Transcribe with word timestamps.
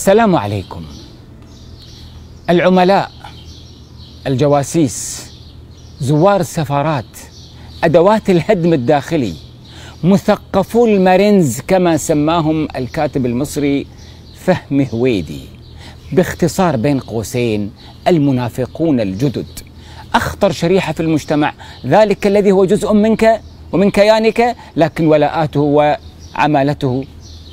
السلام 0.00 0.36
عليكم. 0.36 0.84
العملاء 2.50 3.10
الجواسيس 4.26 5.26
زوار 6.00 6.40
السفارات 6.40 7.04
أدوات 7.84 8.30
الهدم 8.30 8.72
الداخلي 8.72 9.34
مثقفو 10.04 10.86
المارينز 10.86 11.60
كما 11.60 11.96
سماهم 11.96 12.68
الكاتب 12.76 13.26
المصري 13.26 13.86
فهمي 14.44 14.88
هويدي 14.92 15.40
باختصار 16.12 16.76
بين 16.76 17.00
قوسين 17.00 17.70
المنافقون 18.08 19.00
الجدد. 19.00 19.46
أخطر 20.14 20.52
شريحة 20.52 20.92
في 20.92 21.00
المجتمع 21.00 21.54
ذلك 21.86 22.26
الذي 22.26 22.52
هو 22.52 22.64
جزء 22.64 22.92
منك 22.92 23.40
ومن 23.72 23.90
كيانك 23.90 24.56
لكن 24.76 25.06
ولاءاته 25.06 25.60
وعمالته 25.60 27.04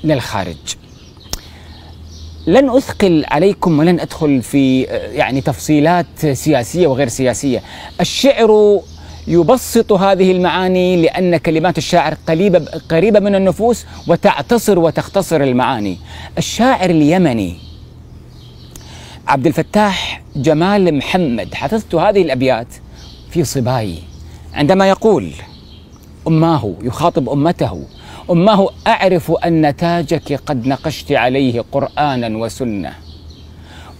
للخارج 0.04 0.87
لن 2.48 2.70
أثقل 2.70 3.26
عليكم 3.28 3.80
ولن 3.80 4.00
أدخل 4.00 4.42
في 4.42 4.82
يعني 5.14 5.42
تفصيلات 5.42 6.26
سياسية 6.34 6.88
وغير 6.88 7.08
سياسية. 7.08 7.62
الشعر 8.02 8.82
يبسط 9.28 9.92
هذه 9.92 10.32
المعاني 10.32 11.02
لأن 11.02 11.38
كلمات 11.38 11.78
الشاعر 11.78 12.18
قريبه 12.28 12.60
قريبة 12.90 13.20
من 13.20 13.36
النفوس 13.36 13.86
وتعتصر 14.08 14.80
وتختصر 14.80 15.42
المعاني. 15.44 15.98
الشاعر 16.38 16.90
اليمني 16.90 17.56
عبد 19.28 19.48
الفتاح 19.48 20.22
جمال 20.36 20.94
محمد 20.98 21.54
حفظت 21.54 21.96
هذه 21.96 22.22
الأبيات 22.22 22.68
في 23.32 23.44
صباي 23.44 23.96
عندما 24.54 24.90
يقول 24.90 25.32
أماه 26.28 26.74
يخاطب 26.82 27.30
أمته 27.30 27.86
اماه 28.32 28.70
أعرف 28.88 29.32
أن 29.32 29.76
تاجك 29.76 30.40
قد 30.46 30.68
نقشت 30.68 31.12
عليه 31.12 31.64
قرانا 31.72 32.38
وسنة. 32.38 32.94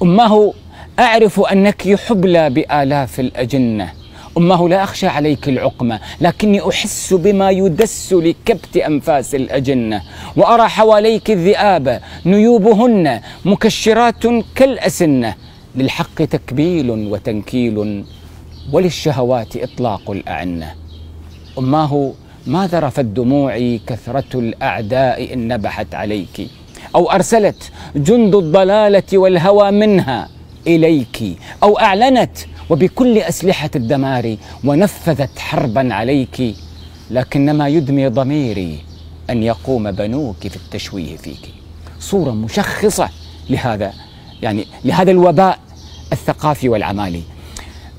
اماه 0.04 0.54
أعرف 1.00 1.40
أنك 1.40 1.96
حبلى 1.96 2.50
بآلاف 2.50 3.20
الأجنة. 3.20 3.94
اماه 4.38 4.68
لا 4.68 4.84
أخشى 4.84 5.08
عليك 5.08 5.50
العقمة 5.50 6.00
لكني 6.22 6.70
أحس 6.70 7.14
بما 7.14 7.52
يدس 7.52 8.14
لكبت 8.14 8.78
أنفاس 8.78 9.36
الأجنة. 9.36 10.02
وأرى 10.36 10.68
حواليك 10.68 11.32
الذئاب 11.32 12.02
نيوبهن 12.26 13.22
مكشرات 13.46 14.28
كالأسنة. 14.56 15.36
للحق 15.76 16.16
تكبيل 16.16 16.90
وتنكيل 16.90 18.06
وللشهوات 18.72 19.58
إطلاق 19.58 20.12
الأعنة. 20.12 20.74
اماه 21.58 22.14
ما 22.48 22.68
ذرفت 22.68 23.06
دموعي 23.06 23.82
كثرة 23.88 24.40
الأعداء 24.40 25.34
إن 25.34 25.48
نبحت 25.48 25.96
عليك؟ 25.96 26.48
أو 26.96 27.12
أرسلت 27.12 27.72
جند 27.96 28.36
الضلالة 28.36 29.04
والهوى 29.14 29.72
منها 29.72 30.30
إليك؟ 30.68 31.38
أو 31.64 31.80
أعلنت 31.80 32.38
وبكل 32.70 33.18
أسلحة 33.18 33.70
الدمار 33.76 34.38
ونفذت 34.64 35.40
حربا 35.40 35.94
عليك؟ 35.94 36.56
لكنما 37.12 37.68
يدمي 37.68 38.08
ضميري 38.08 38.80
أن 39.30 39.44
يقوم 39.44 39.92
بنوك 39.92 40.48
في 40.48 40.56
التشويه 40.56 41.18
فيك. 41.18 41.54
صورة 42.00 42.32
مشخصة 42.32 43.10
لهذا 43.50 43.94
يعني 44.42 44.66
لهذا 44.86 45.12
الوباء 45.12 45.60
الثقافي 46.12 46.70
والعمالي. 46.70 47.22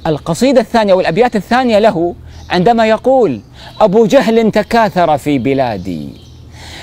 القصيدة 0.06 0.60
الثانية 0.60 0.94
والأبيات 0.94 1.36
الثانية 1.36 1.78
له 1.78 2.14
عندما 2.50 2.86
يقول 2.86 3.40
أبو 3.80 4.06
جهل 4.06 4.50
تكاثر 4.50 5.18
في 5.18 5.38
بلادي 5.38 6.08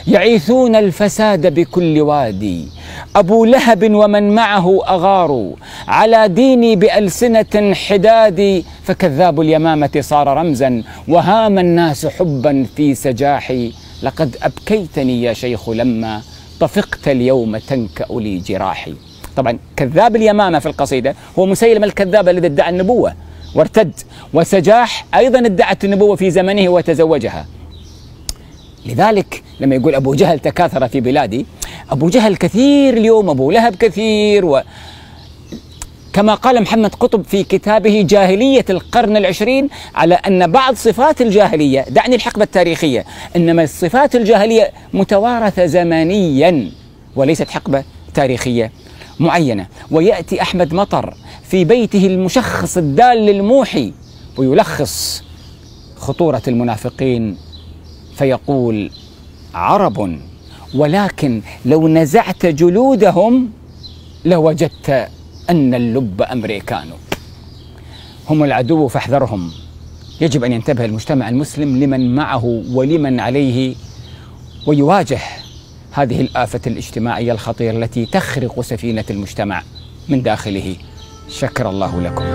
يعيثون 0.07 0.75
الفساد 0.75 1.53
بكل 1.53 2.02
وادي. 2.02 2.67
أبو 3.16 3.45
لهب 3.45 3.91
ومن 3.94 4.35
معه 4.35 4.80
أغاروا 4.88 5.53
على 5.88 6.27
ديني 6.27 6.75
بألسنة 6.75 7.73
حداد. 7.73 8.63
فكذاب 8.83 9.41
اليمامة 9.41 9.89
صار 9.99 10.27
رمزا 10.27 10.83
وهام 11.07 11.59
الناس 11.59 12.06
حبا 12.06 12.66
في 12.75 12.95
سجاحي. 12.95 13.72
لقد 14.03 14.38
أبكيتني 14.44 15.23
يا 15.23 15.34
شيخ 15.34 15.69
لما 15.69 16.22
طفقت 16.59 17.07
اليوم 17.07 17.57
تنكأ 17.57 18.13
لي 18.13 18.38
جراحي. 18.38 18.94
طبعا 19.35 19.59
كذاب 19.75 20.16
اليمامة 20.16 20.59
في 20.59 20.66
القصيدة 20.66 21.16
هو 21.39 21.45
مسيلم 21.45 21.84
الكذاب 21.84 22.29
الذي 22.29 22.47
ادعى 22.47 22.69
النبوة. 22.69 23.13
وارتد. 23.55 23.93
وسجاح 24.33 25.05
أيضا 25.16 25.39
ادعت 25.39 25.85
النبوة 25.85 26.16
في 26.16 26.31
زمنه 26.31 26.69
وتزوجها. 26.69 27.45
لذلك 28.85 29.43
لما 29.59 29.75
يقول 29.75 29.95
أبو 29.95 30.13
جهل 30.16 30.39
تكاثر 30.39 30.88
في 30.88 31.01
بلادي 31.01 31.45
أبو 31.91 32.09
جهل 32.09 32.35
كثير 32.35 32.94
اليوم 32.94 33.29
أبو 33.29 33.51
لهب 33.51 33.75
كثير 33.75 34.45
و 34.45 34.61
كما 36.13 36.33
قال 36.33 36.61
محمد 36.61 36.95
قطب 36.95 37.23
في 37.23 37.44
كتابه 37.44 38.05
جاهلية 38.09 38.65
القرن 38.69 39.17
العشرين 39.17 39.69
على 39.95 40.15
أن 40.15 40.51
بعض 40.51 40.75
صفات 40.75 41.21
الجاهلية 41.21 41.81
دعني 41.89 42.15
الحقبة 42.15 42.44
التاريخية 42.44 43.05
إنما 43.35 43.63
الصفات 43.63 44.15
الجاهلية 44.15 44.71
متوارثة 44.94 45.65
زمنيا 45.65 46.71
وليست 47.15 47.49
حقبة 47.49 47.83
تاريخية 48.13 48.71
معينة. 49.19 49.67
ويأتي 49.91 50.41
أحمد 50.41 50.73
مطر 50.73 51.13
في 51.50 51.66
بيته 51.66 52.07
المشخص 52.07 52.78
الدال 52.78 53.17
للموحي 53.17 53.94
ويلخص 54.38 55.23
خطورة 55.97 56.41
المنافقين 56.47 57.38
فيقول 58.16 58.91
عرب 59.53 60.19
ولكن 60.75 61.41
لو 61.66 61.88
نزعت 61.88 62.45
جلودهم 62.45 63.50
لوجدت 64.25 65.09
أن 65.50 65.73
اللب 65.73 66.22
أمريكان. 66.22 66.88
هم 68.29 68.44
العدو 68.44 68.88
فاحذرهم. 68.88 69.51
يجب 70.22 70.44
أن 70.44 70.51
ينتبه 70.51 70.85
المجتمع 70.85 71.29
المسلم 71.29 71.83
لمن 71.83 72.16
معه 72.16 72.45
ولمن 72.72 73.19
عليه 73.19 73.75
ويواجه 74.67 75.19
هذه 75.91 76.22
الآفة 76.22 76.62
الاجتماعية 76.67 77.31
الخطيرة 77.31 77.77
التي 77.77 78.06
تخرق 78.06 78.62
سفينة 78.62 79.06
المجتمع 79.09 79.63
من 80.09 80.22
داخله. 80.22 80.75
شكر 81.30 81.69
الله 81.69 82.02
لكم. 82.02 82.25